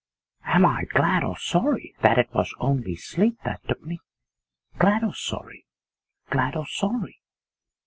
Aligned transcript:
'Am 0.47 0.65
I 0.65 0.85
glad 0.85 1.23
or 1.23 1.37
sorry 1.37 1.93
that 2.01 2.17
it 2.17 2.33
was 2.33 2.55
only 2.59 2.95
sleep 2.95 3.37
that 3.45 3.61
took 3.67 3.83
me, 3.83 3.99
glad 4.79 5.03
or 5.03 5.13
sorry, 5.13 5.67
glad 6.31 6.55
or 6.55 6.65
sorry? 6.65 7.19